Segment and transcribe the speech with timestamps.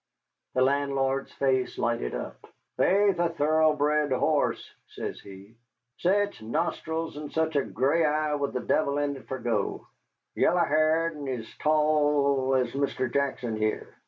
[0.55, 2.47] The landlord's face lighted up.
[2.75, 5.53] "Faith, a thoroughbred hoss," says he;
[5.99, 9.85] "sech nostrils, and sech a gray eye with the devil in it fer go
[10.33, 13.13] yellow ha'r, and ez tall ez Mr.
[13.13, 13.85] Jackson heah."